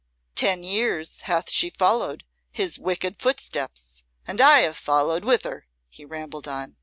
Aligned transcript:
"Ten 0.33 0.63
years 0.63 1.21
hath 1.29 1.51
she 1.51 1.69
followed 1.69 2.23
his 2.51 2.79
wicked 2.79 3.21
footsteps 3.21 4.01
and 4.25 4.41
I 4.41 4.61
have 4.61 4.75
followed 4.75 5.23
with 5.23 5.43
her," 5.43 5.67
he 5.89 6.05
rambled 6.05 6.47
on. 6.47 6.77